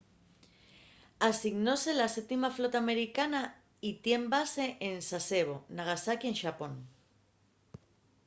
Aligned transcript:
asignóse 1.29 1.89
a 1.93 1.97
la 2.01 2.07
7ª 2.15 2.49
flota 2.57 2.77
americana 2.81 3.41
y 3.89 3.91
tien 4.03 4.23
base 4.35 4.65
en 4.87 4.95
sasebo 5.09 5.55
nagasaki 5.77 6.25
en 6.31 6.35
xapón 6.41 6.73